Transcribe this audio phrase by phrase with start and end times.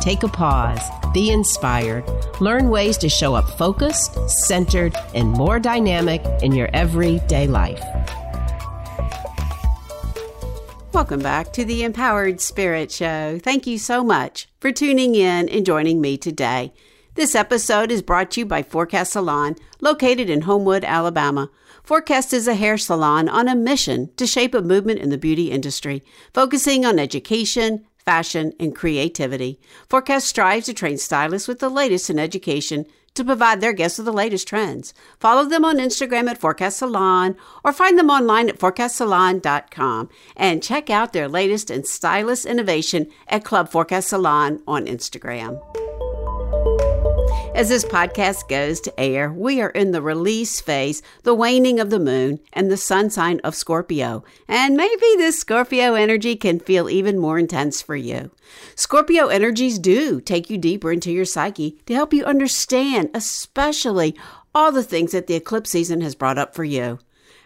[0.00, 0.80] Take a pause,
[1.12, 2.04] be inspired,
[2.40, 7.84] learn ways to show up focused, centered, and more dynamic in your everyday life.
[10.94, 13.38] Welcome back to the Empowered Spirit Show.
[13.42, 16.72] Thank you so much for tuning in and joining me today.
[17.14, 21.50] This episode is brought to you by Forecast Salon, located in Homewood, Alabama.
[21.82, 25.50] Forecast is a hair salon on a mission to shape a movement in the beauty
[25.50, 29.60] industry, focusing on education, fashion, and creativity.
[29.88, 34.06] Forecast strives to train stylists with the latest in education to provide their guests with
[34.06, 34.94] the latest trends.
[35.18, 40.90] Follow them on Instagram at Forecast Salon or find them online at forecastsalon.com and check
[40.90, 45.60] out their latest and stylish innovation at Club Forecast Salon on Instagram.
[47.60, 51.90] As this podcast goes to air, we are in the release phase, the waning of
[51.90, 54.24] the moon, and the sun sign of Scorpio.
[54.48, 58.30] And maybe this Scorpio energy can feel even more intense for you.
[58.76, 64.16] Scorpio energies do take you deeper into your psyche to help you understand, especially
[64.54, 66.98] all the things that the eclipse season has brought up for you.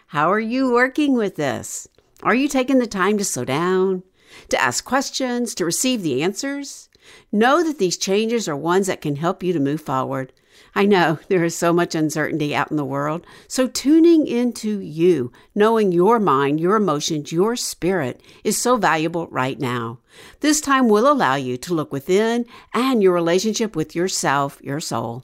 [0.07, 1.89] How are you working with this?
[2.23, 4.03] Are you taking the time to slow down,
[4.47, 6.87] to ask questions, to receive the answers?
[7.31, 10.33] Know that these changes are ones that can help you to move forward.
[10.73, 15.31] I know there is so much uncertainty out in the world, so tuning into you,
[15.53, 19.99] knowing your mind, your emotions, your spirit is so valuable right now.
[20.41, 25.23] This time will allow you to look within and your relationship with yourself, your soul.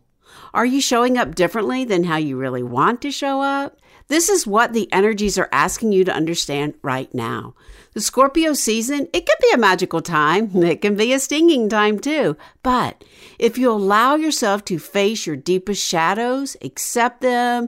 [0.53, 3.77] Are you showing up differently than how you really want to show up?
[4.07, 7.53] This is what the energies are asking you to understand right now.
[7.93, 10.51] The Scorpio season, it can be a magical time.
[10.63, 12.37] It can be a stinging time too.
[12.63, 13.03] But
[13.37, 17.67] if you allow yourself to face your deepest shadows, accept them,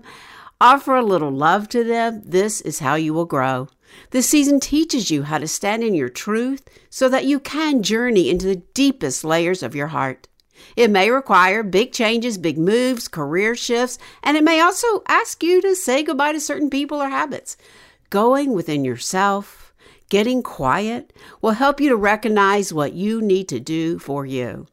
[0.61, 3.67] offer a little love to them, this is how you will grow.
[4.11, 8.29] This season teaches you how to stand in your truth so that you can journey
[8.29, 10.29] into the deepest layers of your heart.
[10.77, 15.61] It may require big changes, big moves, career shifts, and it may also ask you
[15.61, 17.57] to say goodbye to certain people or habits.
[18.09, 19.62] Going within yourself,
[20.13, 24.67] getting quiet, will help you to recognize what you need to do for you.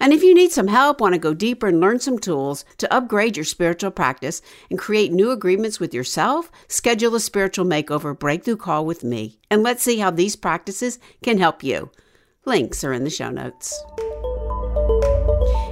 [0.00, 2.90] And if you need some help, want to go deeper and learn some tools to
[2.90, 4.40] upgrade your spiritual practice
[4.70, 9.38] and create new agreements with yourself, schedule a spiritual makeover breakthrough call with me.
[9.50, 11.90] And let's see how these practices can help you.
[12.46, 13.78] Links are in the show notes.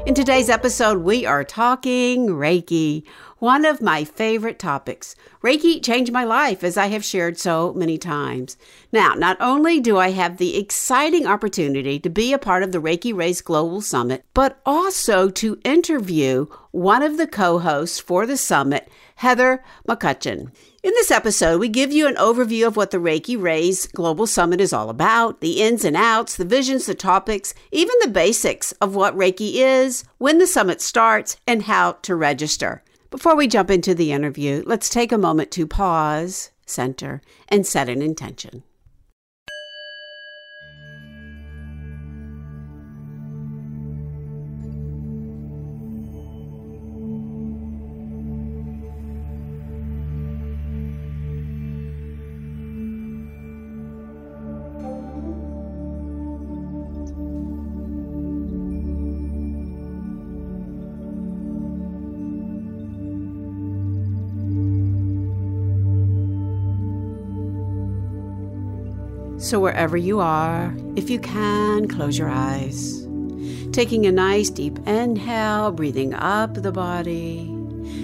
[0.06, 3.04] In today's episode, we are talking Reiki,
[3.38, 5.14] one of my favorite topics.
[5.42, 8.56] Reiki changed my life, as I have shared so many times.
[8.92, 12.80] Now, not only do I have the exciting opportunity to be a part of the
[12.80, 18.36] Reiki Rays Global Summit, but also to interview one of the co hosts for the
[18.36, 20.50] summit, Heather McCutcheon.
[20.82, 24.60] In this episode, we give you an overview of what the Reiki Rays Global Summit
[24.60, 28.94] is all about, the ins and outs, the visions, the topics, even the basics of
[28.94, 32.82] what Reiki is, when the summit starts, and how to register.
[33.16, 37.88] Before we jump into the interview, let's take a moment to pause, center, and set
[37.88, 38.62] an intention.
[69.46, 73.06] So, wherever you are, if you can, close your eyes.
[73.70, 77.42] Taking a nice deep inhale, breathing up the body.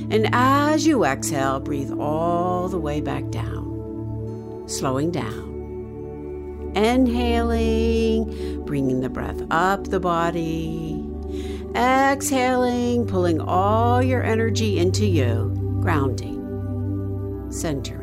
[0.08, 6.70] And as you exhale, breathe all the way back down, slowing down.
[6.76, 11.04] Inhaling, bringing the breath up the body.
[11.74, 15.50] Exhaling, pulling all your energy into you,
[15.82, 18.01] grounding, centering.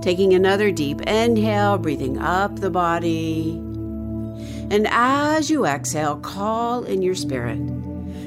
[0.00, 3.50] Taking another deep inhale, breathing up the body.
[4.70, 7.58] And as you exhale, call in your spirit.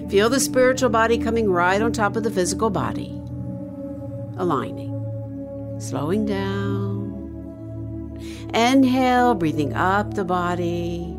[0.09, 3.09] Feel the spiritual body coming right on top of the physical body.
[4.37, 8.19] Aligning, slowing down.
[8.53, 11.15] Inhale, breathing up the body.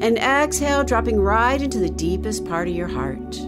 [0.00, 3.38] And exhale, dropping right into the deepest part of your heart.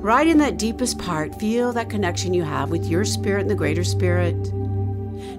[0.00, 3.54] Right in that deepest part, feel that connection you have with your spirit and the
[3.54, 4.36] greater spirit.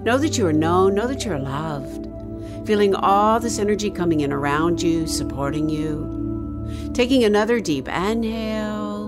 [0.02, 2.06] Know that you are known, know that you're loved.
[2.66, 6.90] Feeling all this energy coming in around you, supporting you.
[6.94, 9.06] Taking another deep inhale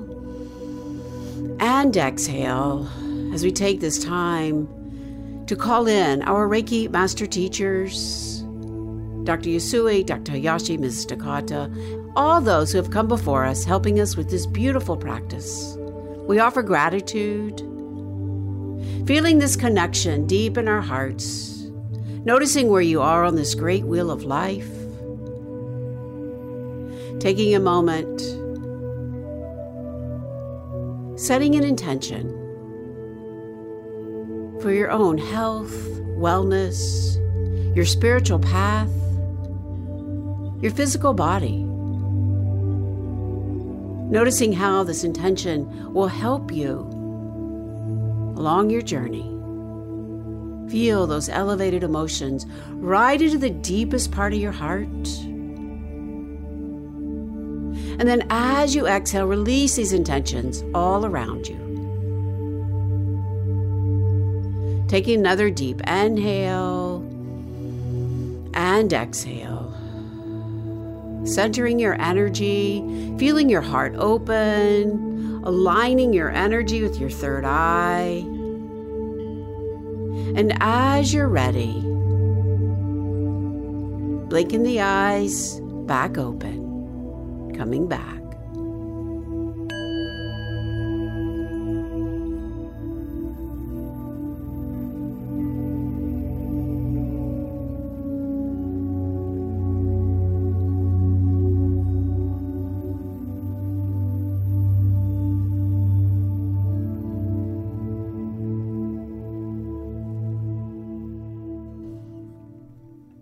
[1.61, 2.89] and exhale
[3.33, 4.67] as we take this time
[5.47, 8.43] to call in our Reiki master teachers,
[9.25, 9.51] Dr.
[9.51, 10.33] Usui, Dr.
[10.33, 11.07] Hayashi, Mrs.
[11.09, 11.71] Takata,
[12.17, 15.77] all those who have come before us helping us with this beautiful practice.
[16.27, 17.63] We offer gratitude,
[19.07, 21.71] feeling this connection deep in our hearts,
[22.25, 24.69] noticing where you are on this great wheel of life,
[27.21, 28.21] taking a moment,
[31.19, 32.37] setting an intention.
[34.61, 35.73] For your own health,
[36.19, 37.17] wellness,
[37.75, 38.91] your spiritual path,
[40.61, 41.65] your physical body.
[44.11, 47.00] Noticing how this intention will help you
[48.41, 49.29] along your journey.
[50.71, 54.87] Feel those elevated emotions right into the deepest part of your heart.
[57.99, 61.59] And then as you exhale, release these intentions all around you.
[64.89, 67.03] Taking another deep inhale
[68.55, 69.67] and exhale
[71.25, 72.81] centering your energy,
[73.19, 78.25] feeling your heart open, aligning your energy with your third eye.
[80.37, 81.81] And as you're ready,
[84.29, 88.20] blinking the eyes back open, coming back.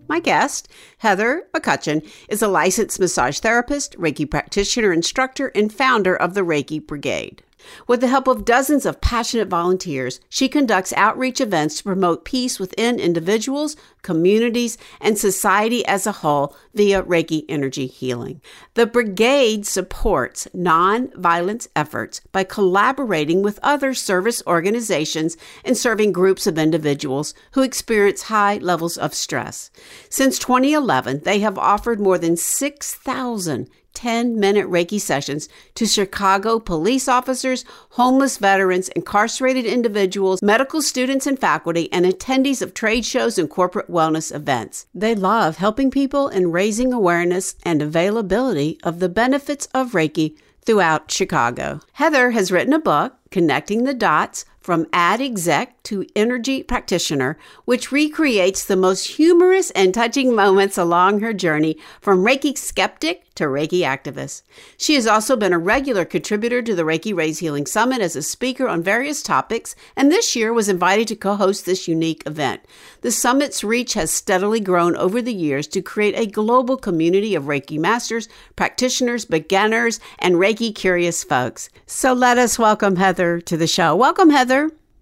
[0.09, 0.67] My guest,
[0.97, 6.85] Heather McCutcheon, is a licensed massage therapist, Reiki practitioner, instructor, and founder of the Reiki
[6.85, 7.43] Brigade.
[7.87, 12.59] With the help of dozens of passionate volunteers, she conducts outreach events to promote peace
[12.59, 18.41] within individuals, communities, and society as a whole via Reiki energy healing.
[18.75, 26.57] The brigade supports non-violence efforts by collaborating with other service organizations and serving groups of
[26.57, 29.71] individuals who experience high levels of stress.
[30.09, 37.07] Since 2011, they have offered more than 6,000 10 minute Reiki sessions to Chicago police
[37.07, 43.49] officers, homeless veterans, incarcerated individuals, medical students and faculty, and attendees of trade shows and
[43.49, 44.85] corporate wellness events.
[44.93, 51.11] They love helping people and raising awareness and availability of the benefits of Reiki throughout
[51.11, 51.79] Chicago.
[51.93, 57.91] Heather has written a book, Connecting the Dots from ad exec to energy practitioner, which
[57.91, 63.79] recreates the most humorous and touching moments along her journey from Reiki skeptic to Reiki
[63.81, 64.41] activist.
[64.77, 68.21] She has also been a regular contributor to the Reiki Rays Healing Summit as a
[68.21, 72.61] speaker on various topics, and this year was invited to co host this unique event.
[73.01, 77.45] The summit's reach has steadily grown over the years to create a global community of
[77.45, 78.27] Reiki masters,
[78.57, 81.69] practitioners, beginners, and Reiki curious folks.
[81.85, 83.95] So let us welcome Heather to the show.
[83.95, 84.48] Welcome, Heather.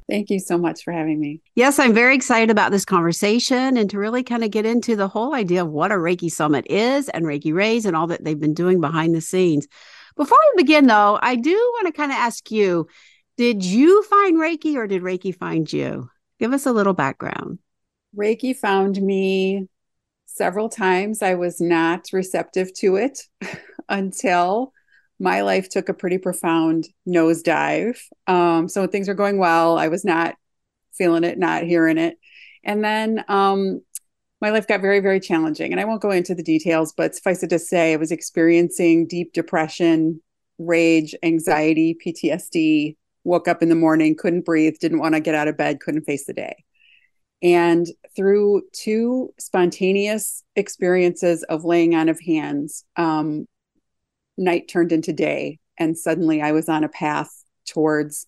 [0.09, 1.41] Thank you so much for having me.
[1.55, 5.09] Yes, I'm very excited about this conversation and to really kind of get into the
[5.09, 8.39] whole idea of what a Reiki Summit is and Reiki Rays and all that they've
[8.39, 9.67] been doing behind the scenes.
[10.15, 12.87] Before we begin, though, I do want to kind of ask you
[13.35, 16.09] did you find Reiki or did Reiki find you?
[16.39, 17.59] Give us a little background.
[18.15, 19.67] Reiki found me
[20.25, 21.21] several times.
[21.21, 23.19] I was not receptive to it
[23.89, 24.73] until
[25.19, 27.99] my life took a pretty profound nosedive.
[28.27, 29.77] Um, so when things were going well.
[29.77, 30.35] I was not
[30.97, 32.17] feeling it, not hearing it.
[32.63, 33.81] And then um,
[34.41, 35.71] my life got very, very challenging.
[35.71, 39.07] And I won't go into the details, but suffice it to say, I was experiencing
[39.07, 40.21] deep depression,
[40.59, 45.47] rage, anxiety, PTSD, woke up in the morning, couldn't breathe, didn't want to get out
[45.47, 46.63] of bed, couldn't face the day.
[47.41, 53.47] And through two spontaneous experiences of laying on of hands, um,
[54.37, 58.27] night turned into day and suddenly i was on a path towards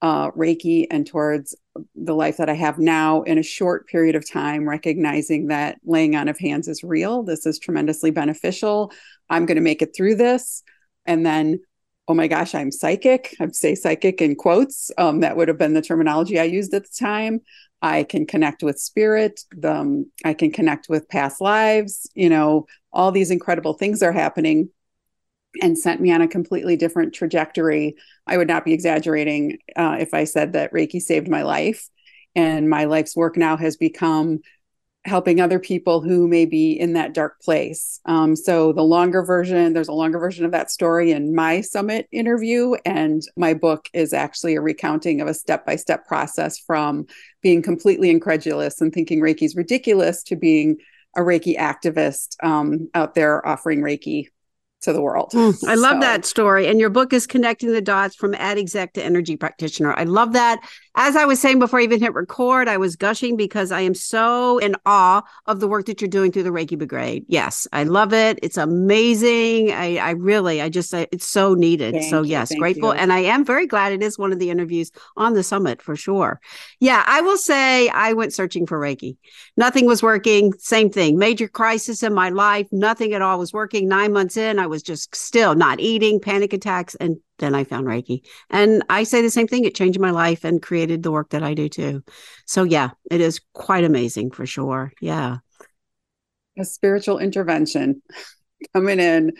[0.00, 1.56] uh, reiki and towards
[1.96, 6.14] the life that i have now in a short period of time recognizing that laying
[6.14, 7.22] on of hands is real.
[7.22, 8.92] This is tremendously beneficial.
[9.28, 10.62] I'm going to make it through this.
[11.06, 11.60] And then
[12.06, 13.36] oh my gosh i'm psychic.
[13.38, 14.90] I'd say psychic in quotes.
[14.98, 17.40] Um, that would have been the terminology i used at the time.
[17.82, 19.40] I can connect with spirit.
[19.62, 22.10] Um, i can connect with past lives.
[22.14, 24.70] You know all these incredible things are happening
[25.62, 27.96] and sent me on a completely different trajectory.
[28.26, 31.88] I would not be exaggerating uh, if I said that Reiki saved my life.
[32.34, 34.40] And my life's work now has become
[35.04, 38.00] helping other people who may be in that dark place.
[38.04, 42.06] Um, so, the longer version, there's a longer version of that story in my summit
[42.12, 42.74] interview.
[42.84, 47.06] And my book is actually a recounting of a step by step process from
[47.42, 50.76] being completely incredulous and thinking Reiki is ridiculous to being
[51.16, 54.28] a Reiki activist um, out there offering Reiki
[54.82, 55.30] to the world.
[55.32, 56.00] Mm, I love so.
[56.00, 56.66] that story.
[56.68, 59.92] And your book is connecting the dots from ad exec to energy practitioner.
[59.92, 60.60] I love that.
[61.00, 63.94] As I was saying before I even hit record, I was gushing because I am
[63.94, 67.24] so in awe of the work that you're doing through the Reiki Brigade.
[67.28, 68.40] Yes, I love it.
[68.42, 69.70] It's amazing.
[69.70, 71.94] I, I really, I just, I, it's so needed.
[71.94, 72.92] Thank so, yes, grateful.
[72.92, 73.00] You.
[73.00, 75.94] And I am very glad it is one of the interviews on the summit for
[75.94, 76.40] sure.
[76.80, 79.18] Yeah, I will say I went searching for Reiki.
[79.56, 80.52] Nothing was working.
[80.58, 81.16] Same thing.
[81.16, 82.66] Major crisis in my life.
[82.72, 83.86] Nothing at all was working.
[83.86, 87.86] Nine months in, I was just still not eating, panic attacks, and then I found
[87.86, 88.20] Reiki.
[88.50, 89.64] And I say the same thing.
[89.64, 92.02] It changed my life and created the work that I do too.
[92.46, 94.92] So, yeah, it is quite amazing for sure.
[95.00, 95.38] Yeah.
[96.58, 98.02] A spiritual intervention
[98.74, 99.32] coming in,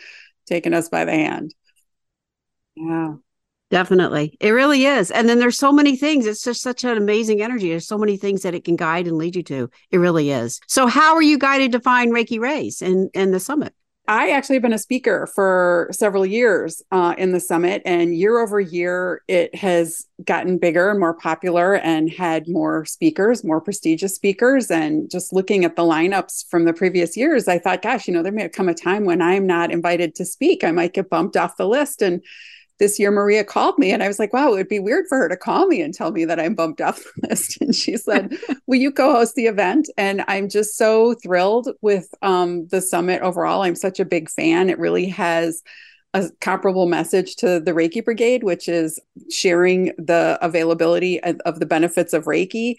[0.47, 1.55] taking us by the hand.
[2.77, 3.15] Yeah.
[3.71, 4.37] Definitely.
[4.41, 5.11] It really is.
[5.11, 6.27] And then there's so many things.
[6.27, 7.69] It's just such an amazing energy.
[7.69, 9.69] There's so many things that it can guide and lead you to.
[9.91, 10.61] It really is.
[10.67, 13.75] So how are you guided to find Reiki Rays and in the summit?
[14.09, 18.39] I actually have been a speaker for several years uh, in the summit, and year
[18.39, 24.15] over year, it has gotten bigger and more popular and had more speakers, more prestigious
[24.15, 24.71] speakers.
[24.71, 28.23] And just looking at the lineups from the previous years, I thought, gosh, you know,
[28.23, 30.65] there may have come a time when I'm not invited to speak.
[30.65, 32.01] I might get bumped off the list.
[32.01, 32.25] And
[32.79, 35.19] this year Maria called me and I was like, wow, it would be weird for
[35.19, 37.61] her to call me and tell me that I'm bumped off the list.
[37.61, 39.89] And she said, will you co-host the event?
[39.97, 43.63] And I'm just so thrilled with um, the summit overall.
[43.63, 44.71] I'm such a big fan.
[44.71, 45.63] It really has
[46.15, 48.99] a comparable message to the Reiki Brigade, which is
[49.31, 52.77] sharing the availability of, of the benefits of Reiki.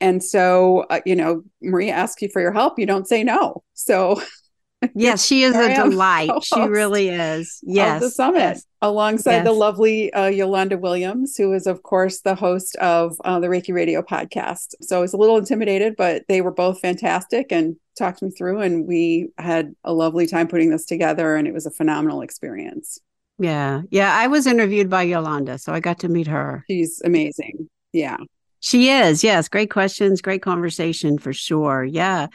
[0.00, 3.62] And so, uh, you know, Maria asks you for your help, you don't say no.
[3.74, 4.20] So
[4.94, 6.30] Yes, she is a delight.
[6.42, 7.60] She really is.
[7.62, 8.02] Yes.
[8.02, 8.66] the summit yes.
[8.82, 9.44] alongside yes.
[9.44, 13.74] the lovely uh, Yolanda Williams, who is, of course, the host of uh, the Reiki
[13.74, 14.74] Radio podcast.
[14.82, 18.60] So I was a little intimidated, but they were both fantastic and talked me through.
[18.60, 23.00] And we had a lovely time putting this together, and it was a phenomenal experience.
[23.38, 23.82] Yeah.
[23.90, 24.14] Yeah.
[24.14, 26.64] I was interviewed by Yolanda, so I got to meet her.
[26.68, 27.68] She's amazing.
[27.92, 28.16] Yeah.
[28.60, 29.22] She is.
[29.22, 29.48] Yes.
[29.48, 30.22] Great questions.
[30.22, 31.84] Great conversation for sure.
[31.84, 32.28] Yeah.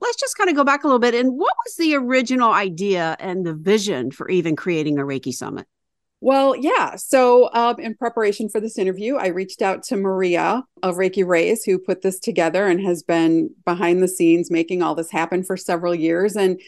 [0.00, 1.14] Let's just kind of go back a little bit.
[1.14, 5.66] And what was the original idea and the vision for even creating a Reiki Summit?
[6.20, 6.96] Well, yeah.
[6.96, 11.64] So, um, in preparation for this interview, I reached out to Maria of Reiki Rays,
[11.64, 15.56] who put this together and has been behind the scenes making all this happen for
[15.56, 16.34] several years.
[16.34, 16.58] And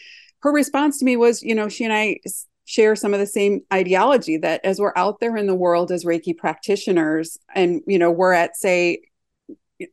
[0.41, 2.19] her response to me was, you know, she and I
[2.67, 6.03] share some of the same ideology that as we're out there in the world as
[6.03, 8.99] Reiki practitioners and you know we're at say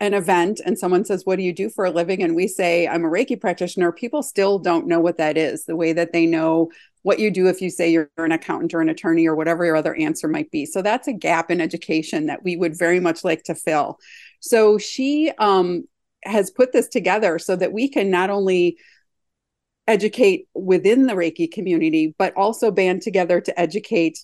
[0.00, 2.22] an event and someone says what do you do for a living?
[2.22, 3.92] And we say I'm a Reiki practitioner.
[3.92, 5.64] People still don't know what that is.
[5.64, 6.70] The way that they know
[7.02, 9.76] what you do if you say you're an accountant or an attorney or whatever your
[9.76, 10.64] other answer might be.
[10.64, 13.98] So that's a gap in education that we would very much like to fill.
[14.40, 15.84] So she um,
[16.24, 18.78] has put this together so that we can not only
[19.86, 24.18] educate within the Reiki community, but also band together to educate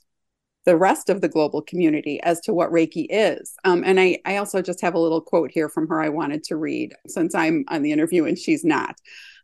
[0.67, 3.55] the rest of the global community as to what Reiki is.
[3.65, 6.45] Um, and I, I also just have a little quote here from her I wanted
[6.45, 8.97] to read since I'm on the interview and she's not.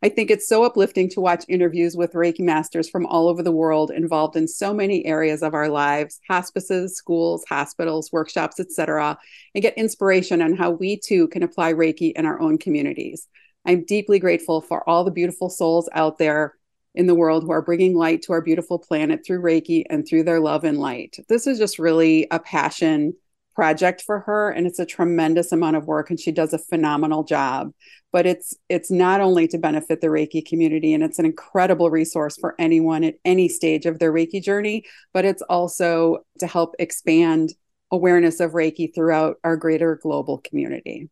[0.03, 3.51] I think it's so uplifting to watch interviews with Reiki masters from all over the
[3.51, 9.17] world involved in so many areas of our lives hospices, schools, hospitals, workshops, etc.,
[9.55, 13.27] and get inspiration on how we too can apply Reiki in our own communities.
[13.65, 16.56] I'm deeply grateful for all the beautiful souls out there
[16.97, 20.23] in the world who are bringing light to our beautiful planet through Reiki and through
[20.23, 21.15] their love and light.
[21.29, 23.13] This is just really a passion
[23.53, 27.23] project for her and it's a tremendous amount of work and she does a phenomenal
[27.23, 27.71] job
[28.11, 32.37] but it's it's not only to benefit the reiki community and it's an incredible resource
[32.39, 37.51] for anyone at any stage of their reiki journey but it's also to help expand
[37.89, 41.09] awareness of reiki throughout our greater global community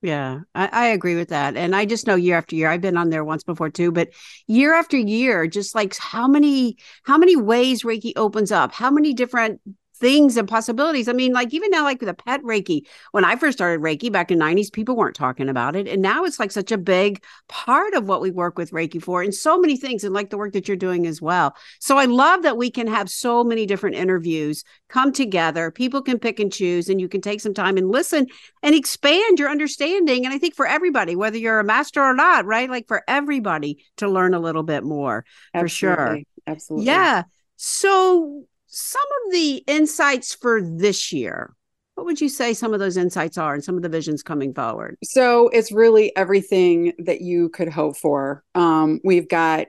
[0.00, 1.56] yeah, I, I, agree with that.
[1.56, 4.10] And I just know year after year, I've been on there once before too, but
[4.46, 9.12] year after year, just like how many, how many ways Reiki opens up, how many
[9.12, 9.60] different
[9.98, 11.08] things and possibilities.
[11.08, 14.30] I mean, like even now, like the pet Reiki, when I first started Reiki back
[14.30, 15.88] in 90s, people weren't talking about it.
[15.88, 19.22] And now it's like such a big part of what we work with Reiki for
[19.22, 21.54] and so many things and like the work that you're doing as well.
[21.80, 25.70] So I love that we can have so many different interviews come together.
[25.70, 28.26] People can pick and choose and you can take some time and listen
[28.62, 30.24] and expand your understanding.
[30.24, 32.70] And I think for everybody, whether you're a master or not, right?
[32.70, 35.24] Like for everybody to learn a little bit more
[35.54, 35.66] Absolutely.
[35.66, 36.22] for sure.
[36.46, 36.86] Absolutely.
[36.86, 37.22] Yeah.
[37.56, 41.54] So, some of the insights for this year,
[41.94, 44.54] what would you say some of those insights are and some of the visions coming
[44.54, 44.96] forward?
[45.02, 48.44] So, it's really everything that you could hope for.
[48.54, 49.66] Um, we've got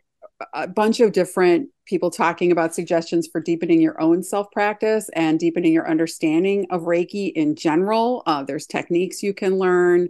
[0.53, 5.39] a bunch of different people talking about suggestions for deepening your own self practice and
[5.39, 8.23] deepening your understanding of Reiki in general.
[8.25, 10.09] Uh, there's techniques you can learn,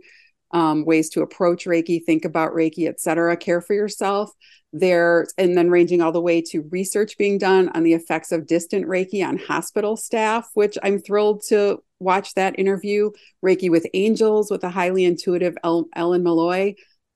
[0.51, 3.37] um, ways to approach Reiki, think about Reiki, etc.
[3.37, 4.31] Care for yourself.
[4.71, 8.45] There, and then ranging all the way to research being done on the effects of
[8.45, 13.11] distant Reiki on hospital staff, which I'm thrilled to watch that interview.
[13.43, 16.75] Reiki with Angels with a highly intuitive Ellen Malloy.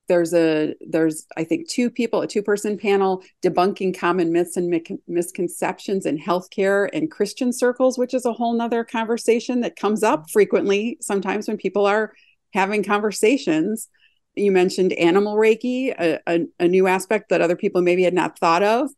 [0.09, 4.99] There's a there's i think two people a two person panel debunking common myths and
[5.07, 10.19] misconceptions in healthcare and christian circles which is a whole nother conversation that comes up
[10.19, 10.31] mm-hmm.
[10.33, 12.13] frequently sometimes when people are
[12.53, 13.87] having conversations
[14.35, 18.37] you mentioned animal reiki a, a, a new aspect that other people maybe had not
[18.39, 18.89] thought of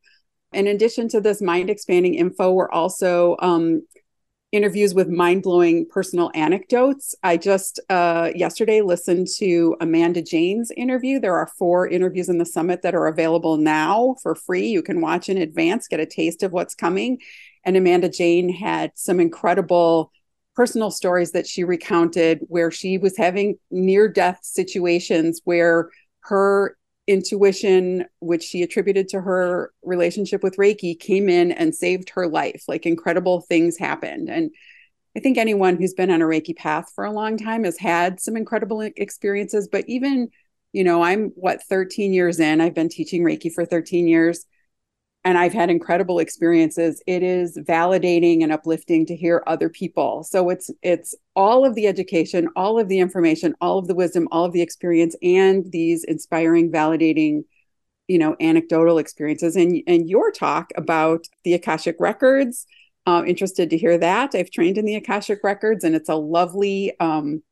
[0.54, 3.82] in addition to this mind expanding info we're also um,
[4.56, 7.13] interviews with mind blowing personal anecdotes.
[7.24, 11.20] I just uh, yesterday listened to Amanda Jane's interview.
[11.20, 14.68] There are four interviews in the summit that are available now for free.
[14.68, 17.20] You can watch in advance, get a taste of what's coming.
[17.65, 20.12] And Amanda Jane had some incredible
[20.56, 25.90] personal stories that she recounted where she was having near death situations where
[26.22, 32.28] her intuition, which she attributed to her relationship with Reiki, came in and saved her
[32.28, 32.64] life.
[32.68, 34.30] Like incredible things happened.
[34.30, 34.52] And
[35.16, 38.20] I think anyone who's been on a Reiki path for a long time has had
[38.20, 39.68] some incredible experiences.
[39.72, 40.30] But even,
[40.74, 44.46] you know, I'm what, 13 years in, I've been teaching Reiki for 13 years
[45.25, 47.01] and I've had incredible experiences.
[47.08, 50.24] It is validating and uplifting to hear other people.
[50.24, 54.27] So it's it's all of the education, all of the information, all of the wisdom,
[54.32, 57.44] all of the experience, and these inspiring, validating,
[58.08, 59.55] you know, anecdotal experiences.
[59.55, 62.67] And and your talk about the Akashic records.
[63.08, 64.34] Uh, interested to hear that.
[64.34, 67.44] I've trained in the Akashic records, and it's a lovely um,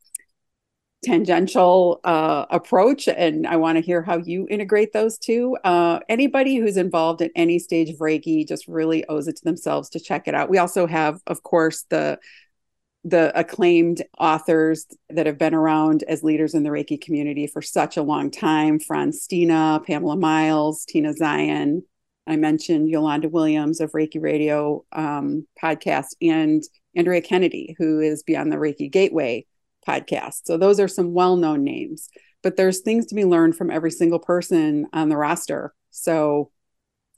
[1.03, 5.58] tangential uh, approach and i want to hear how you integrate those two.
[5.63, 9.89] Uh, anybody who's involved at any stage of reiki just really owes it to themselves
[9.89, 10.49] to check it out.
[10.49, 12.19] We also have of course the
[13.06, 17.97] the acclaimed authors that have been around as leaders in the reiki community for such
[17.97, 18.80] a long time.
[18.80, 21.84] Frans Stiene, pamela miles tina zion.
[22.25, 26.63] I mentioned yolanda williams of reiki radio um, podcast and
[26.95, 29.45] andrea kennedy who is beyond the reiki gateway
[29.88, 30.41] podcast.
[30.46, 32.10] So those are some well-known names,
[32.41, 35.74] but there's things to be learned from every single person on the roster.
[35.91, 36.52] So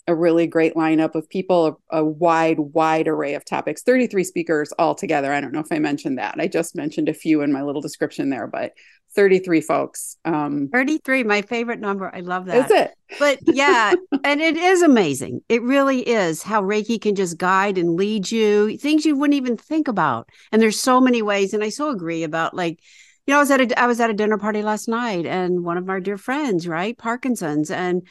[0.08, 4.72] a really great lineup of people, a, a, wide, wide array of topics, 33 speakers
[4.78, 5.34] altogether.
[5.34, 6.36] I don't know if I mentioned that.
[6.38, 8.74] I just mentioned a few in my little description there, but
[9.16, 10.18] 33 folks.
[10.26, 12.14] Um, 33, my favorite number.
[12.14, 12.66] I love that.
[12.66, 12.94] Is it?
[13.20, 15.42] But yeah, and it is amazing.
[15.50, 19.58] It really is how Reiki can just guide and lead you, things you wouldn't even
[19.58, 20.30] think about.
[20.52, 21.54] And there's so many ways.
[21.54, 22.80] And I so agree about like,
[23.26, 25.64] you know, I was at a I was at a dinner party last night and
[25.64, 26.98] one of our dear friends, right?
[26.98, 27.72] Parkinson's.
[27.72, 28.04] And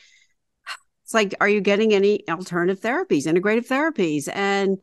[1.05, 4.29] it's like, are you getting any alternative therapies, integrative therapies?
[4.35, 4.79] And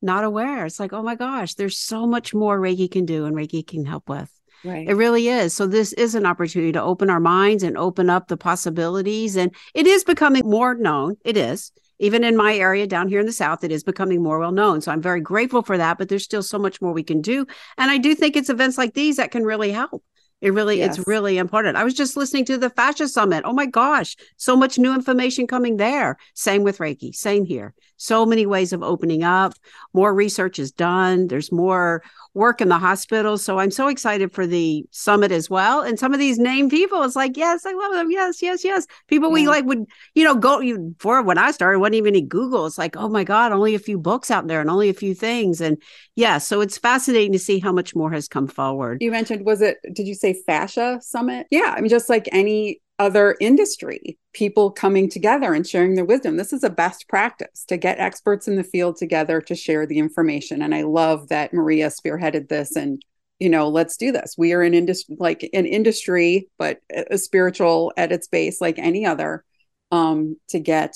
[0.00, 0.66] not aware.
[0.66, 3.84] It's like, oh my gosh, there's so much more Reiki can do and Reiki can
[3.84, 4.30] help with.
[4.64, 4.88] Right.
[4.88, 5.54] It really is.
[5.54, 9.36] So this is an opportunity to open our minds and open up the possibilities.
[9.36, 11.16] And it is becoming more known.
[11.24, 11.72] It is.
[12.00, 14.80] Even in my area down here in the South, it is becoming more well known.
[14.80, 17.44] So I'm very grateful for that, but there's still so much more we can do.
[17.76, 20.04] And I do think it's events like these that can really help.
[20.40, 20.96] It really, yes.
[20.96, 21.76] it's really important.
[21.76, 23.42] I was just listening to the Fascia Summit.
[23.44, 26.16] Oh my gosh, so much new information coming there.
[26.34, 27.74] Same with Reiki, same here.
[27.98, 29.52] So many ways of opening up.
[29.92, 31.26] More research is done.
[31.26, 33.36] There's more work in the hospital.
[33.36, 35.82] So I'm so excited for the summit as well.
[35.82, 38.10] And some of these named people, it's like, yes, I love them.
[38.10, 38.86] Yes, yes, yes.
[39.08, 39.34] People yeah.
[39.34, 39.84] we like would,
[40.14, 42.66] you know, go you for when I started, wasn't even any Google.
[42.66, 45.14] It's like, oh my God, only a few books out there and only a few
[45.14, 45.60] things.
[45.60, 45.82] And
[46.14, 48.98] yeah, so it's fascinating to see how much more has come forward.
[49.00, 51.48] You mentioned, was it, did you say fascia summit?
[51.50, 51.74] Yeah.
[51.76, 56.36] I mean, just like any other industry, people coming together and sharing their wisdom.
[56.36, 59.98] This is a best practice to get experts in the field together to share the
[59.98, 60.62] information.
[60.62, 63.02] And I love that Maria spearheaded this and
[63.38, 67.92] you know let's do this we are an industry like an industry but a spiritual
[67.96, 69.44] at its base like any other
[69.92, 70.94] um to get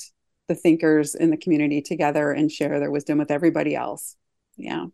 [0.49, 4.15] the thinkers in the community together and share their wisdom with everybody else
[4.57, 4.85] yeah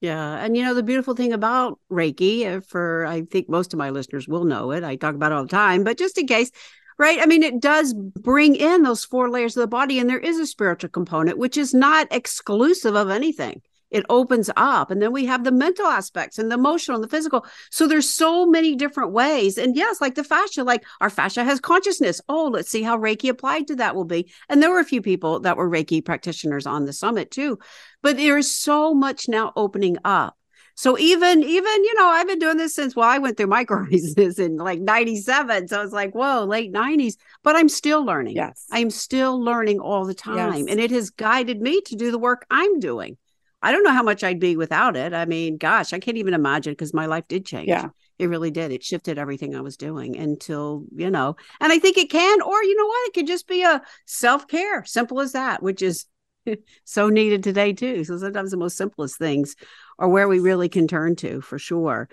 [0.00, 0.44] yeah.
[0.44, 3.90] And you know, the beautiful thing about Reiki, uh, for I think most of my
[3.90, 6.50] listeners will know it, I talk about it all the time, but just in case,
[6.98, 7.18] right?
[7.20, 10.38] I mean, it does bring in those four layers of the body, and there is
[10.38, 13.62] a spiritual component, which is not exclusive of anything.
[13.90, 17.08] It opens up and then we have the mental aspects and the emotional and the
[17.08, 17.46] physical.
[17.70, 19.58] So there's so many different ways.
[19.58, 22.20] And yes like the fascia like our fascia has consciousness.
[22.28, 24.30] Oh let's see how reiki applied to that will be.
[24.48, 27.58] And there were a few people that were reiki practitioners on the summit too.
[28.02, 30.36] But there is so much now opening up.
[30.74, 33.64] So even even you know I've been doing this since well I went through my
[33.64, 38.36] crisis in like 97 so it's like whoa late 90s but I'm still learning.
[38.36, 38.66] Yes.
[38.70, 40.36] I'm still learning all the time.
[40.36, 40.66] Yes.
[40.68, 43.16] and it has guided me to do the work I'm doing.
[43.62, 45.12] I don't know how much I'd be without it.
[45.12, 47.68] I mean, gosh, I can't even imagine because my life did change.
[47.68, 47.88] Yeah.
[48.18, 48.72] It really did.
[48.72, 52.62] It shifted everything I was doing until, you know, and I think it can, or
[52.62, 56.06] you know what, it could just be a self care, simple as that, which is
[56.84, 58.04] so needed today too.
[58.04, 59.56] So sometimes the most simplest things
[59.98, 62.08] are where we really can turn to for sure.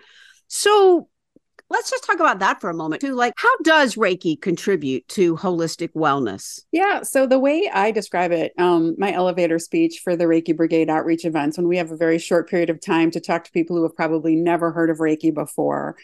[0.47, 1.07] So
[1.73, 3.15] let's just talk about that for a moment too.
[3.15, 6.61] Like, how does Reiki contribute to holistic wellness?
[6.71, 7.01] Yeah.
[7.01, 11.25] So the way I describe it, um, my elevator speech for the Reiki Brigade outreach
[11.25, 13.83] events, when we have a very short period of time to talk to people who
[13.83, 15.97] have probably never heard of Reiki before,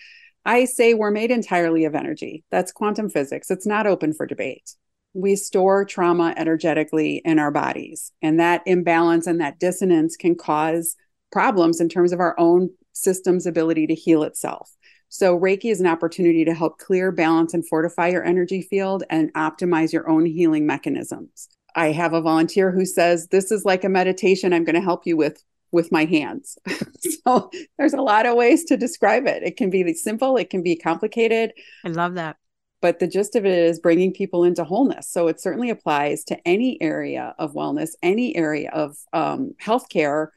[0.43, 2.43] I say we're made entirely of energy.
[2.49, 3.51] That's quantum physics.
[3.51, 4.73] It's not open for debate
[5.13, 8.11] we store trauma energetically in our bodies.
[8.21, 10.95] And that imbalance and that dissonance can cause
[11.31, 14.71] problems in terms of our own system's ability to heal itself.
[15.09, 19.33] So, Reiki is an opportunity to help clear, balance, and fortify your energy field and
[19.33, 21.49] optimize your own healing mechanisms.
[21.75, 25.05] I have a volunteer who says, This is like a meditation I'm going to help
[25.05, 26.57] you with with my hands.
[27.25, 29.43] so there's a lot of ways to describe it.
[29.43, 31.53] It can be simple, it can be complicated.
[31.85, 32.37] I love that
[32.81, 35.09] but the gist of it is bringing people into wholeness.
[35.09, 40.27] So it certainly applies to any area of wellness, any area of um, healthcare.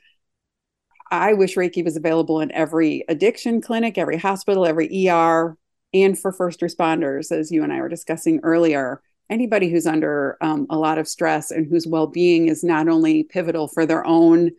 [1.12, 5.59] I wish Reiki was available in every addiction clinic, every hospital, every ER,
[5.92, 9.03] and for first responders, as you and I were discussing earlier.
[9.29, 13.25] Anybody who's under um, a lot of stress and whose well being is not only
[13.25, 14.53] pivotal for their own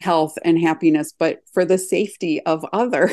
[0.00, 3.12] health and happiness, but for the safety of others.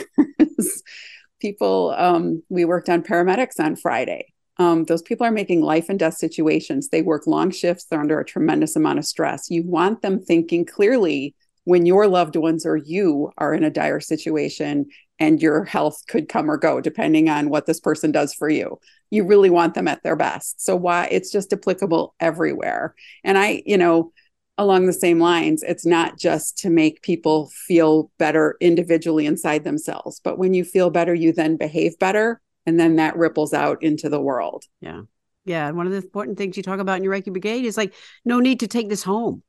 [1.40, 4.26] People um, we worked on paramedics on friday.
[4.58, 6.90] Um, those people are making life and death situations.
[6.90, 7.86] They work long shifts.
[7.86, 9.50] They're under a tremendous amount of stress.
[9.50, 11.34] You want them thinking clearly
[11.66, 14.88] when your loved ones or you are in a dire situation
[15.20, 18.80] and your health could come or go depending on what this person does for you.
[19.12, 20.62] You really want them at their best.
[20.64, 22.96] So why it's just applicable everywhere.
[23.24, 24.12] And i you know
[24.58, 30.20] along the same lines it's not just to make people feel better individually inside themselves
[30.24, 34.10] but when you feel better you then behave better and then that ripples out into
[34.10, 34.66] the world.
[34.82, 35.02] Yeah.
[35.46, 35.68] Yeah.
[35.68, 37.94] And one of the important things you talk about in your reiki brigade is like
[38.24, 39.42] no need to take this home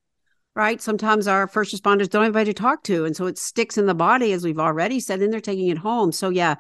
[0.55, 3.79] right sometimes our first responders don't have anybody to talk to and so it sticks
[3.79, 6.55] in the body as we've already said and they're taking it home so yeah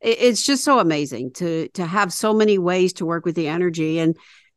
[0.00, 3.98] it's just so amazing to to have so many ways to work with the energy
[3.98, 4.16] and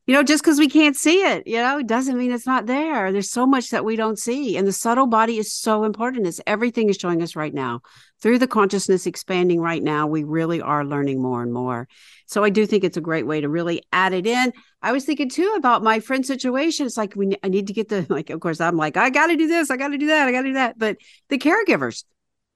[0.09, 2.65] you know, just because we can't see it, you know, it doesn't mean it's not
[2.65, 3.11] there.
[3.11, 4.57] There's so much that we don't see.
[4.57, 6.25] And the subtle body is so important.
[6.25, 7.81] It's everything is showing us right now.
[8.21, 11.87] Through the consciousness expanding right now, we really are learning more and more.
[12.25, 14.51] So I do think it's a great way to really add it in.
[14.81, 16.85] I was thinking too about my friend situation.
[16.85, 19.35] It's like we I need to get the like, of course, I'm like, I gotta
[19.35, 20.77] do this, I gotta do that, I gotta do that.
[20.77, 20.97] But
[21.29, 22.03] the caregivers,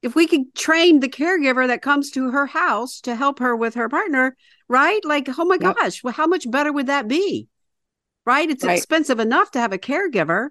[0.02, 3.76] if we could train the caregiver that comes to her house to help her with
[3.76, 4.36] her partner,
[4.68, 5.04] right?
[5.06, 5.78] Like, oh my yep.
[5.78, 7.48] gosh, well, how much better would that be?
[8.26, 8.50] Right?
[8.50, 8.78] It's right.
[8.78, 10.50] expensive enough to have a caregiver,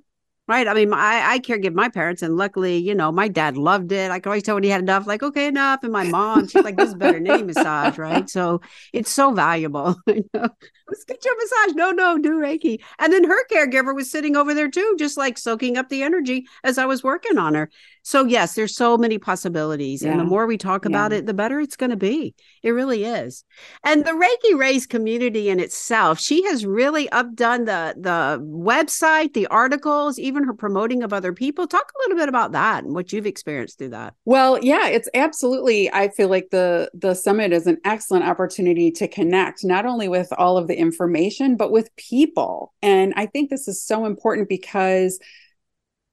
[0.48, 0.66] right?
[0.66, 4.11] I mean, I, I caregive my parents, and luckily, you know, my dad loved it.
[4.11, 5.81] I could always tell when he had enough, like, okay, enough.
[5.83, 8.28] And my mom, she's like, this is better than any massage, right?
[8.28, 8.61] So
[8.92, 9.96] it's so valuable.
[10.07, 11.76] Let's get you a massage.
[11.76, 12.81] No, no, do Reiki.
[12.98, 16.46] And then her caregiver was sitting over there too, just like soaking up the energy
[16.64, 17.70] as I was working on her.
[18.03, 20.03] So yes, there's so many possibilities.
[20.03, 20.11] Yeah.
[20.11, 21.19] And the more we talk about yeah.
[21.19, 22.35] it, the better it's going to be.
[22.62, 23.45] It really is.
[23.85, 29.47] And the Reiki Rays community in itself, she has really updone the the website, the
[29.47, 31.67] articles, even her promoting of other people.
[31.67, 34.15] Talk a little bit about that and what you've experienced through that.
[34.25, 39.07] Well, yeah, it's absolutely I feel like the the summit is an excellent opportunity to
[39.07, 42.73] connect not only with all of the information but with people.
[42.83, 45.19] And I think this is so important because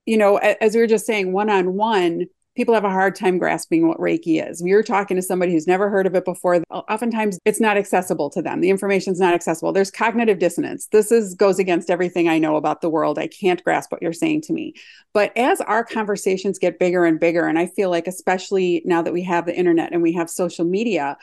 [0.10, 3.38] you know, as we were just saying, one on one, people have a hard time
[3.38, 4.60] grasping what Reiki is.
[4.60, 6.64] You're talking to somebody who's never heard of it before.
[6.72, 8.60] Oftentimes it's not accessible to them.
[8.60, 9.72] The information's not accessible.
[9.72, 10.88] There's cognitive dissonance.
[10.88, 13.20] This is goes against everything I know about the world.
[13.20, 14.74] I can't grasp what you're saying to me.
[15.14, 19.14] But as our conversations get bigger and bigger, and I feel like especially now that
[19.14, 21.20] we have the internet and we have social media,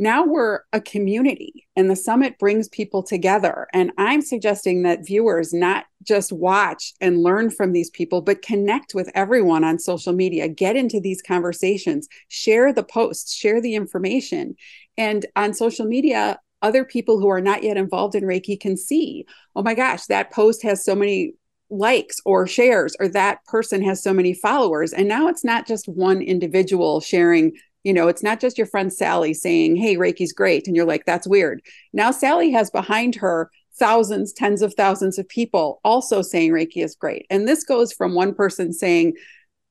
[0.00, 3.66] now we're a community and the summit brings people together.
[3.74, 8.94] And I'm suggesting that viewers not just watch and learn from these people, but connect
[8.94, 14.56] with everyone on social media, get into these conversations, share the posts, share the information.
[14.96, 19.26] And on social media, other people who are not yet involved in Reiki can see,
[19.54, 21.34] oh my gosh, that post has so many
[21.68, 25.86] likes or shares or that person has so many followers and now it's not just
[25.86, 27.52] one individual sharing
[27.84, 31.04] you know it's not just your friend sally saying hey reiki's great and you're like
[31.04, 31.62] that's weird
[31.92, 36.94] now sally has behind her thousands tens of thousands of people also saying reiki is
[36.94, 39.14] great and this goes from one person saying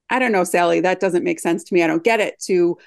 [0.10, 2.78] i don't know sally that doesn't make sense to me i don't get it to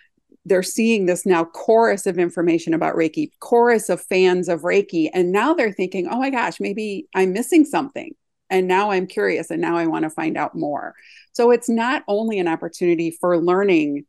[0.45, 5.09] they're seeing this now chorus of information about Reiki, chorus of fans of Reiki.
[5.15, 8.15] And now they're thinking, oh my gosh, maybe I'm missing something.
[8.51, 10.95] And now I'm curious and now I want to find out more.
[11.33, 14.05] So it's not only an opportunity for learning,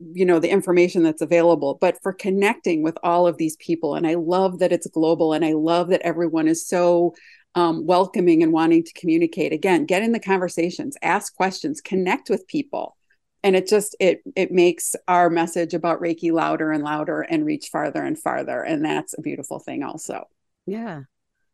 [0.00, 3.94] you know, the information that's available, but for connecting with all of these people.
[3.94, 7.14] And I love that it's global and I love that everyone is so
[7.54, 9.52] um, welcoming and wanting to communicate.
[9.52, 12.96] Again, get in the conversations, ask questions, connect with people
[13.42, 17.68] and it just it it makes our message about reiki louder and louder and reach
[17.68, 20.24] farther and farther and that's a beautiful thing also
[20.66, 21.02] yeah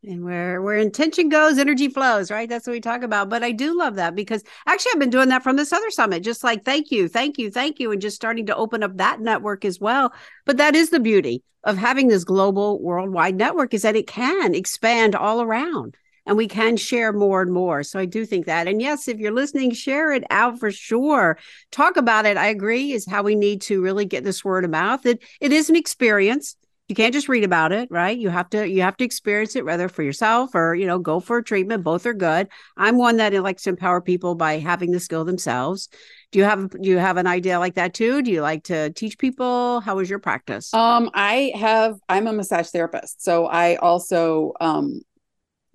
[0.07, 3.51] and where where intention goes energy flows right that's what we talk about but i
[3.51, 6.65] do love that because actually i've been doing that from this other summit just like
[6.65, 9.81] thank you thank you thank you and just starting to open up that network as
[9.81, 10.13] well
[10.45, 14.55] but that is the beauty of having this global worldwide network is that it can
[14.55, 17.83] expand all around and we can share more and more.
[17.83, 18.67] So I do think that.
[18.67, 21.39] And yes, if you're listening, share it out for sure.
[21.71, 22.37] Talk about it.
[22.37, 25.05] I agree, is how we need to really get this word of mouth.
[25.05, 26.57] It it is an experience.
[26.89, 28.17] You can't just read about it, right?
[28.17, 31.19] You have to you have to experience it, whether for yourself or you know go
[31.19, 31.83] for a treatment.
[31.83, 32.49] Both are good.
[32.77, 35.89] I'm one that likes to empower people by having the skill themselves.
[36.31, 38.21] Do you have do you have an idea like that too?
[38.21, 39.81] Do you like to teach people?
[39.81, 40.75] How is your practice?
[40.75, 41.97] Um, I have.
[42.11, 45.01] I'm a massage therapist, so I also um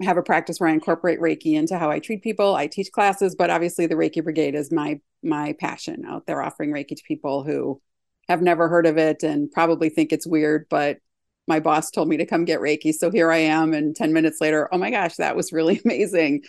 [0.01, 2.55] have a practice where I incorporate Reiki into how I treat people.
[2.55, 6.69] I teach classes, but obviously the Reiki Brigade is my my passion out there offering
[6.69, 7.81] Reiki to people who
[8.29, 10.99] have never heard of it and probably think it's weird, but
[11.47, 12.93] my boss told me to come get Reiki.
[12.93, 13.73] So here I am.
[13.73, 16.43] And 10 minutes later, oh my gosh, that was really amazing.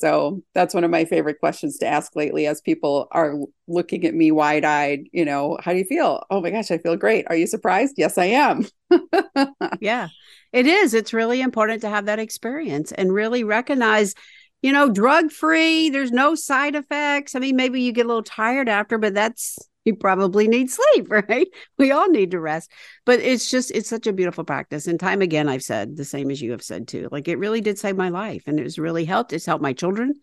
[0.00, 3.36] So that's one of my favorite questions to ask lately as people are
[3.68, 5.04] looking at me wide eyed.
[5.12, 6.24] You know, how do you feel?
[6.28, 7.26] Oh my gosh, I feel great.
[7.30, 7.94] Are you surprised?
[7.98, 8.66] Yes, I am.
[9.80, 10.08] yeah,
[10.52, 10.92] it is.
[10.92, 14.16] It's really important to have that experience and really recognize,
[14.60, 17.36] you know, drug free, there's no side effects.
[17.36, 21.10] I mean, maybe you get a little tired after, but that's you probably need sleep,
[21.10, 21.48] right?
[21.78, 22.70] We all need to rest.
[23.04, 24.86] But it's just, it's such a beautiful practice.
[24.86, 27.08] And time again, I've said the same as you have said too.
[27.10, 29.32] Like it really did save my life and it's really helped.
[29.32, 30.14] It's helped my children.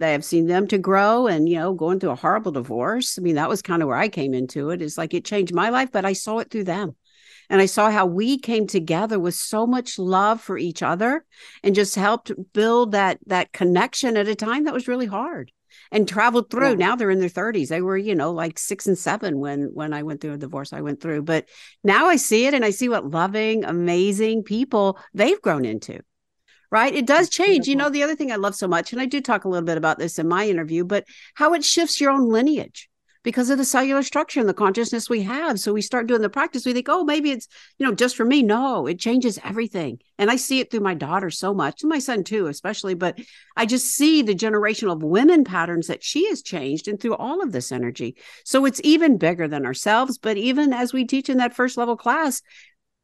[0.00, 3.16] That I've seen them to grow and, you know, going through a horrible divorce.
[3.16, 4.82] I mean, that was kind of where I came into it.
[4.82, 6.96] It's like it changed my life, but I saw it through them.
[7.50, 11.24] And I saw how we came together with so much love for each other
[11.62, 15.52] and just helped build that that connection at a time that was really hard
[15.90, 16.70] and traveled through.
[16.70, 16.74] Yeah.
[16.76, 17.68] Now they're in their 30s.
[17.68, 20.72] They were, you know, like six and seven when when I went through a divorce.
[20.72, 21.48] I went through, but
[21.82, 26.00] now I see it and I see what loving, amazing people they've grown into.
[26.70, 26.94] Right.
[26.94, 27.68] It does change.
[27.68, 29.66] You know, the other thing I love so much, and I do talk a little
[29.66, 31.04] bit about this in my interview, but
[31.34, 32.88] how it shifts your own lineage
[33.24, 35.58] because of the cellular structure and the consciousness we have.
[35.58, 36.64] So we start doing the practice.
[36.64, 38.42] We think, oh, maybe it's, you know, just for me.
[38.42, 39.98] No, it changes everything.
[40.18, 42.94] And I see it through my daughter so much, and my son too, especially.
[42.94, 43.18] But
[43.56, 47.42] I just see the generation of women patterns that she has changed and through all
[47.42, 48.16] of this energy.
[48.44, 50.18] So it's even bigger than ourselves.
[50.18, 52.42] But even as we teach in that first level class,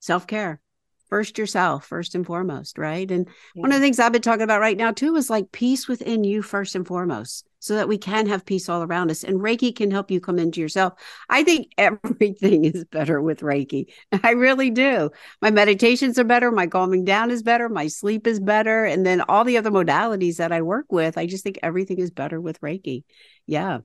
[0.00, 0.61] self care,
[1.09, 3.62] first yourself first and foremost right and yeah.
[3.62, 6.22] one of the things i've been talking about right now too is like peace within
[6.22, 9.23] you first and foremost so that we can have peace all around us.
[9.23, 10.94] And reiki can help you come into yourself.
[11.29, 13.87] I think everything is better with reiki.
[14.25, 15.11] I really do.
[15.40, 16.51] My meditations are better.
[16.51, 17.68] My calming down is better.
[17.68, 18.85] My sleep is better.
[18.85, 22.11] And then all the other modalities that i work with i just think everything is
[22.11, 23.05] better with reiki.
[23.46, 23.81] Yeah.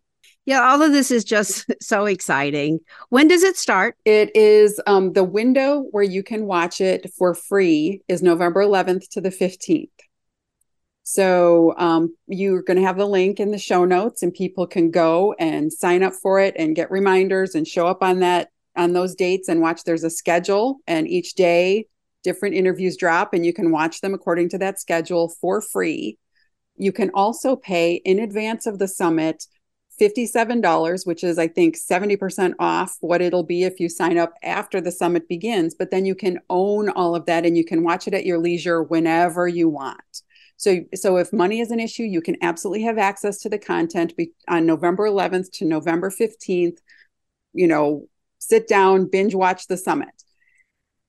[0.46, 2.80] Yeah, all of this is just so exciting.
[3.10, 3.98] When does it start?
[4.06, 9.10] It is um, the window where you can watch it for free is November 11th
[9.12, 9.90] to the 15th.
[11.08, 14.89] So um, you're going to have the link in the show notes, and people can
[14.89, 18.94] go and sign up for it and get reminders and show up on that on
[18.94, 19.84] those dates and watch.
[19.84, 21.86] There's a schedule, and each day
[22.24, 26.18] different interviews drop, and you can watch them according to that schedule for free.
[26.76, 29.46] You can also pay in advance of the summit
[30.02, 34.82] $57, which is, I think, 70% off what it'll be if you sign up after
[34.82, 35.76] the summit begins.
[35.76, 38.39] But then you can own all of that and you can watch it at your
[38.39, 40.24] leisure whenever you want.
[40.58, 44.15] So, so if money is an issue, you can absolutely have access to the content
[44.15, 46.78] be, on November 11th to November 15th.
[47.54, 48.08] You know,
[48.39, 50.10] sit down, binge watch the summit.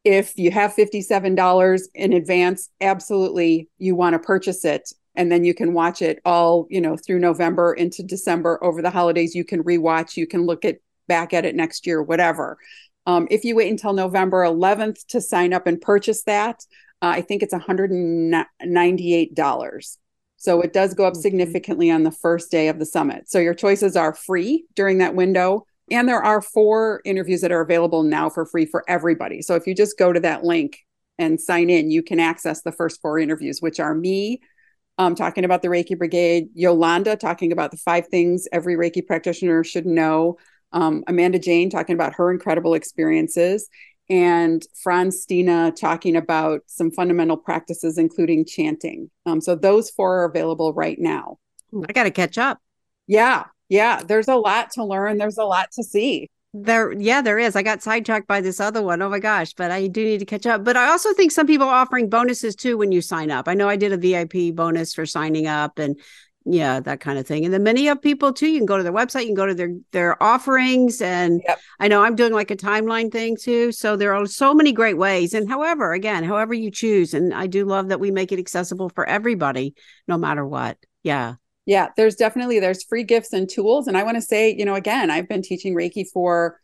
[0.04, 5.54] If you have $57 in advance, absolutely you want to purchase it and then you
[5.54, 9.64] can watch it all you know through november into december over the holidays you can
[9.64, 10.76] rewatch you can look at
[11.08, 12.58] back at it next year whatever
[13.06, 16.64] um, if you wait until november 11th to sign up and purchase that
[17.02, 19.98] uh, i think it's $198
[20.38, 21.22] So it does go up Mhm.
[21.22, 23.26] significantly on the first day of the summit.
[23.28, 25.64] So your choices are free during that window.
[25.90, 29.40] And there are four interviews that are available now for free for everybody.
[29.40, 30.80] So if you just go to that link
[31.18, 34.40] and sign in, you can access the first four interviews, which are me
[34.98, 39.64] um, talking about the Reiki Brigade, Yolanda talking about the five things every Reiki practitioner
[39.64, 40.36] should know,
[40.72, 43.68] um, Amanda Jane talking about her incredible experiences,
[44.08, 49.10] and Frans Stiene talking about some fundamental practices, including chanting.
[49.24, 51.38] Um, so those four are available right now.
[51.88, 52.60] I got to catch up.
[53.06, 54.02] Yeah, yeah.
[54.02, 55.18] There's a lot to learn.
[55.18, 56.28] There's a lot to see.
[56.54, 57.54] There, yeah, there is.
[57.54, 59.02] I got sidetracked by this other one.
[59.02, 60.64] Oh my gosh, but I do need to catch up.
[60.64, 63.46] But I also think some people are offering bonuses too when you sign up.
[63.46, 66.00] I know I did a VIP bonus for signing up and
[66.46, 67.44] yeah, that kind of thing.
[67.44, 69.46] And then many of people too, you can go to their website, you can go
[69.46, 71.02] to their their offerings.
[71.02, 71.58] And Yep.
[71.80, 73.72] I know I'm doing like a timeline thing too.
[73.72, 75.34] So there are so many great ways.
[75.34, 77.14] And however, again, however you choose.
[77.14, 79.74] And I do love that we make it accessible for everybody,
[80.08, 80.78] no matter what.
[81.02, 81.34] Yeah.
[81.66, 84.74] yeah there's definitely there's free gifts and tools and i want to say you know
[84.74, 86.60] again i've been teaching reiki for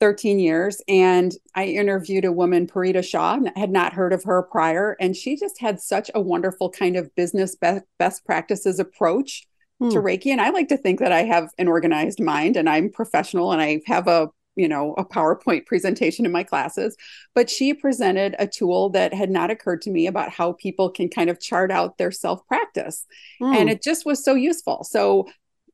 [0.00, 4.96] 13 years and i interviewed a woman parita shaw had not heard of her prior
[5.00, 9.46] and she just had such a wonderful kind of business best, best practices approach
[9.80, 9.88] Hmm.
[9.88, 12.90] to reiki and i like to think that i have an organized mind and i'm
[12.90, 16.96] professional and i have a you know a powerpoint presentation in my classes
[17.34, 21.08] but she presented a tool that had not occurred to me about how people can
[21.08, 23.06] kind of chart out their self practice
[23.40, 23.54] Hmm.
[23.54, 24.84] and it just was so useful.
[24.84, 25.26] So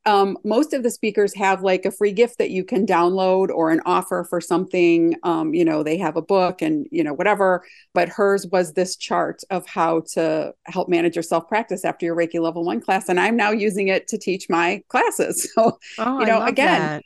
[0.07, 3.71] um, most of the speakers have like a free gift that you can download or
[3.71, 5.17] an offer for something.
[5.25, 7.65] Um, you know, they have a book and you know whatever.
[7.93, 12.17] But hers was this chart of how to help manage your self practice after your
[12.17, 15.53] Reiki level one class, and I'm now using it to teach my classes.
[15.57, 17.03] So oh, you know, again, that.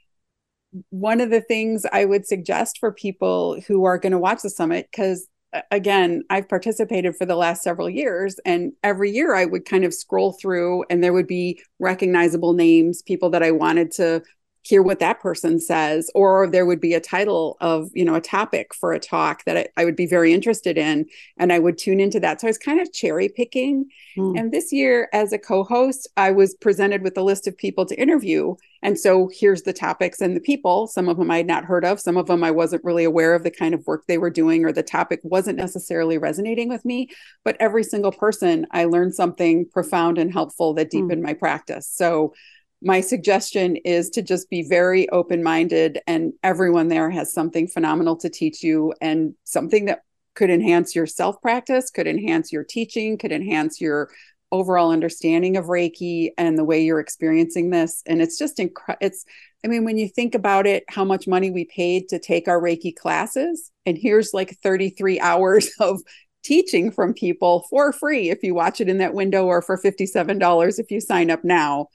[0.89, 4.51] one of the things I would suggest for people who are going to watch the
[4.51, 5.29] summit, because
[5.71, 9.95] again, I've participated for the last several years, and every year I would kind of
[9.95, 14.23] scroll through and there would be recognizable names, people that I wanted to
[14.62, 18.20] hear what that person says, or there would be a title of, you know, a
[18.20, 21.07] topic for a talk that I, I would be very interested in,
[21.38, 22.40] and I would tune into that.
[22.40, 23.87] So I was kind of cherry picking.
[24.16, 24.37] Hmm.
[24.37, 27.87] And this year, as a co host, I was presented with a list of people
[27.87, 28.55] to interview.
[28.83, 30.87] And so here's the topics and the people.
[30.87, 33.35] Some of them I had not heard of, some of them I wasn't really aware
[33.35, 36.85] of the kind of work they were doing, or the topic wasn't necessarily resonating with
[36.85, 37.09] me.
[37.44, 41.09] But every single person, I learned something profound and helpful that Hmm.
[41.09, 41.88] deepened my practice.
[41.90, 42.35] So
[42.83, 48.16] my suggestion is to just be very open minded, and everyone there has something phenomenal
[48.16, 50.03] to teach you and something that
[50.35, 54.11] could enhance your self practice, could enhance your teaching, could enhance your
[54.53, 58.03] overall understanding of Reiki and the way you're experiencing this.
[58.07, 59.07] And it's just incredible.
[59.07, 59.25] It's,
[59.64, 62.61] I mean, when you think about it, how much money we paid to take our
[62.61, 66.01] Reiki classes, and here's like 33 hours of
[66.43, 70.79] teaching from people for free if you watch it in that window or for $57
[70.79, 71.88] if you sign up now.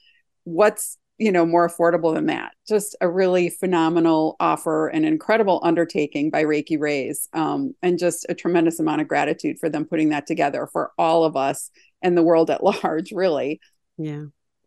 [0.46, 6.30] What's you know more affordable than that just a really phenomenal offer an incredible undertaking
[6.30, 10.28] by reiki rays um, and just a tremendous amount of gratitude for them putting that
[10.28, 13.62] together for all of us and the world at large really
[13.98, 14.26] Yeah.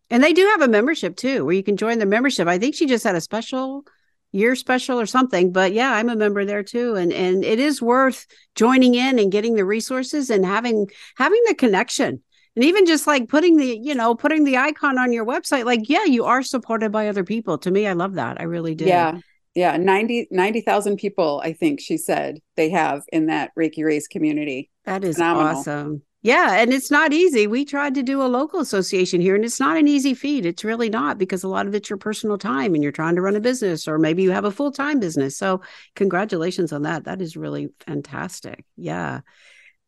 [0.09, 2.47] And they do have a membership too, where you can join the membership.
[2.47, 3.83] I think she just had a special
[4.31, 6.95] year special or something, but yeah, I'm a member there too.
[6.95, 11.55] And and it is worth joining in and getting the resources and having having the
[11.55, 12.23] connection.
[12.59, 15.87] And even just like putting the, you know, putting the icon on your website, like,
[15.87, 17.57] yeah, you are supported by other people.
[17.59, 18.37] To me, I love that.
[18.37, 18.83] I really do.
[18.83, 19.19] yeah
[19.55, 24.69] yeah 90 90,000 people i think she said they have in that reiki rays community
[24.83, 25.57] That is Phenomenal.
[25.57, 26.01] awesome.
[26.21, 27.47] Yeah, and it's not easy.
[27.47, 30.45] We tried to do a local association here, and it's not an easy feat.
[30.45, 33.21] It's really not because a lot of it's your personal time and you're trying to
[33.21, 35.37] run a business, or maybe you have a full time business.
[35.37, 35.61] So,
[35.95, 37.05] congratulations on that.
[37.05, 38.65] That is really fantastic.
[38.75, 39.21] Yeah.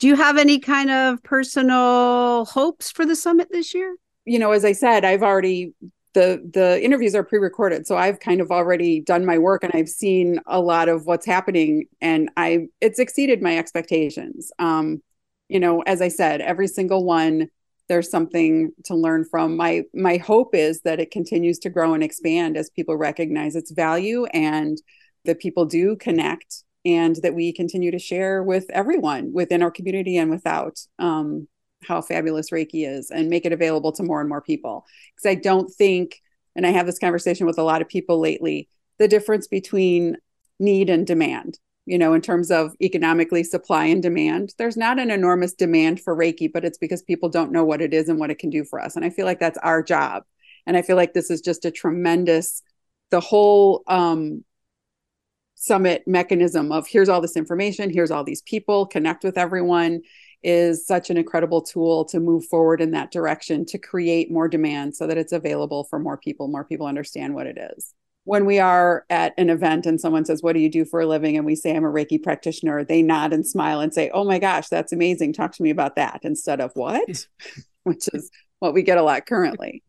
[0.02, 3.96] Do you have any kind of personal hopes for the summit this year?
[4.26, 5.74] you know as i said i've already
[6.14, 9.90] the the interviews are pre-recorded so i've kind of already done my work and i've
[9.90, 15.02] seen a lot of what's happening and i it's exceeded my expectations um
[15.50, 17.48] you know as i said every single one
[17.88, 22.04] there's something to learn from my my hope is that it continues to grow and
[22.04, 24.82] expand as people recognize its value and
[25.26, 30.17] that people do connect and that we continue to share with everyone within our community
[30.17, 31.48] and without um
[31.84, 34.86] how fabulous Reiki is and make it available to more and more people.
[35.15, 36.21] Because I don't think,
[36.56, 38.69] and I have this conversation with a lot of people lately,
[39.00, 40.17] the difference between
[40.60, 45.10] need and demand, you know, in terms of economically supply and demand, there's not an
[45.10, 48.29] enormous demand for Reiki, but it's because people don't know what it is and what
[48.29, 48.96] it can do for us.
[48.96, 50.23] And I feel like that's our job.
[50.67, 52.62] And I feel like this is just a tremendous,
[53.10, 54.44] the whole um,
[55.62, 60.02] summit mechanism of here's all this information, here's all these people, connect with everyone
[60.42, 64.96] is such an incredible tool to move forward in that direction to create more demand
[64.96, 67.94] so that it's available for more people more people understand what it is.
[68.24, 71.06] When we are at an event and someone says what do you do for a
[71.06, 71.38] living?
[71.38, 74.40] and we say i'm a reiki practitioner they nod and smile and say oh my
[74.40, 77.28] gosh that's amazing talk to me about that instead of what?
[77.84, 79.84] Which is what we get a lot currently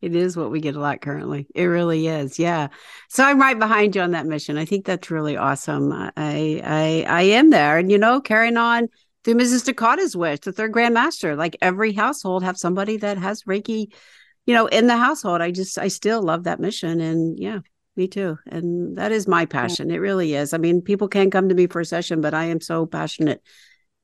[0.00, 1.46] it is what we get a lot currently.
[1.54, 2.38] It really is.
[2.38, 2.68] Yeah.
[3.08, 4.58] So I'm right behind you on that mission.
[4.58, 5.92] I think that's really awesome.
[5.92, 7.78] I I I am there.
[7.78, 8.88] And you know, carrying on
[9.24, 9.64] through Mrs.
[9.64, 13.92] Takata's wish, the third grandmaster, like every household have somebody that has Reiki,
[14.46, 15.40] you know, in the household.
[15.40, 17.00] I just I still love that mission.
[17.00, 17.60] And yeah,
[17.96, 18.38] me too.
[18.46, 19.90] And that is my passion.
[19.90, 20.52] It really is.
[20.52, 23.42] I mean, people can come to me for a session, but I am so passionate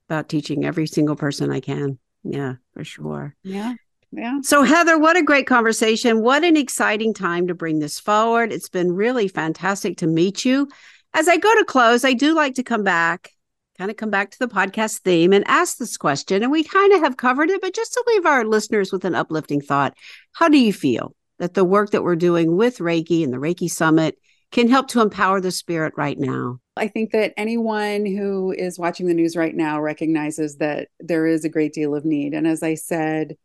[0.09, 1.99] about teaching every single person I can.
[2.25, 3.35] Yeah, for sure.
[3.43, 3.75] Yeah.
[4.13, 4.41] Yeah.
[4.43, 6.23] So, Heather, what a great conversation.
[6.23, 8.53] What an exciting time to bring this forward.
[8.53, 10.69] It's been really fantastic to meet you.
[11.15, 13.31] As I go to close, I do like to come back,
[13.79, 16.43] kind of come back to the podcast theme and ask this question.
[16.43, 19.15] And we kind of have covered it, but just to leave our listeners with an
[19.15, 19.95] uplifting thought
[20.33, 23.71] How do you feel that the work that we're doing with Reiki and the Reiki
[23.71, 24.19] Summit
[24.51, 26.59] can help to empower the spirit right now?
[26.77, 31.45] I think that anyone who is watching the news right now recognizes that there is
[31.47, 32.35] a great deal of need.
[32.35, 33.37] And as I said,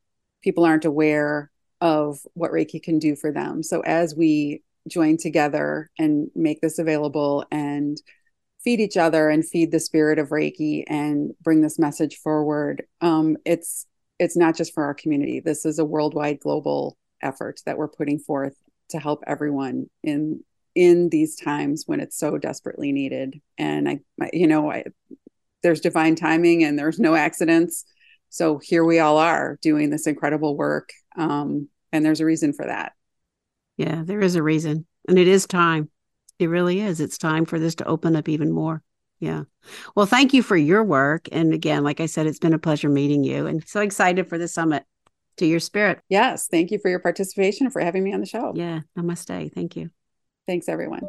[0.47, 3.61] people aren't aware of what Reiki can do for them.
[3.61, 8.01] So as we join together and make this available and
[8.63, 13.35] feed each other and feed the spirit of Reiki and bring this message forward, um,
[13.43, 13.87] it's
[14.19, 15.41] it's not just for our community.
[15.41, 18.55] This is a worldwide, global effort that we're putting forth
[18.91, 20.45] to help everyone in
[20.75, 23.41] in these times when it's so desperately needed.
[23.57, 24.85] And I, I you know, I,
[25.61, 27.83] there's divine timing and there's no accidents
[28.29, 32.65] so here we all are doing this incredible work um, and there's a reason for
[32.65, 32.93] that.
[33.77, 35.89] Yeah there is a reason and it is time.
[36.39, 36.99] It really is.
[36.99, 38.83] It's time for this to open up even more.
[39.19, 39.43] Yeah.
[39.95, 42.89] Well thank you for your work and again like i said it's been a pleasure
[42.89, 44.83] meeting you and so excited for the summit.
[45.37, 45.99] To your spirit.
[46.09, 48.53] Yes thank you for your participation for having me on the show.
[48.55, 49.53] Yeah namaste.
[49.53, 49.91] Thank you.
[50.45, 51.07] Thanks everyone.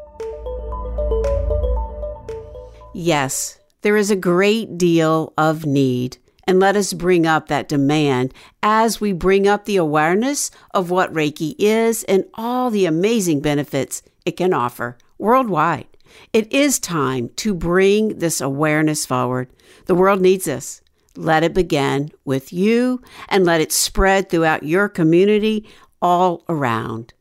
[2.95, 8.33] Yes there is a great deal of need and let us bring up that demand
[8.63, 14.03] as we bring up the awareness of what Reiki is and all the amazing benefits
[14.25, 15.87] it can offer worldwide.
[16.33, 19.51] It is time to bring this awareness forward.
[19.85, 20.81] The world needs this.
[21.17, 25.69] Let it begin with you and let it spread throughout your community
[26.01, 27.13] all around.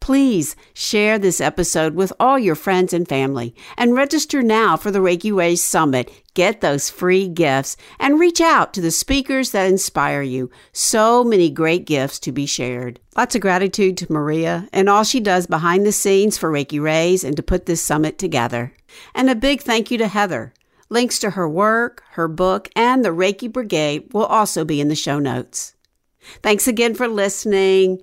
[0.00, 4.98] Please share this episode with all your friends and family and register now for the
[4.98, 6.10] Reiki Rays Summit.
[6.34, 10.50] Get those free gifts and reach out to the speakers that inspire you.
[10.72, 13.00] So many great gifts to be shared.
[13.16, 17.24] Lots of gratitude to Maria and all she does behind the scenes for Reiki Rays
[17.24, 18.74] and to put this summit together.
[19.14, 20.52] And a big thank you to Heather.
[20.90, 24.94] Links to her work, her book, and the Reiki Brigade will also be in the
[24.94, 25.74] show notes.
[26.42, 28.02] Thanks again for listening.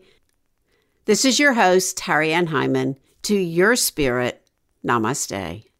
[1.05, 2.95] This is your host, Terry Ann Hyman.
[3.23, 4.47] To your spirit,
[4.85, 5.70] namaste.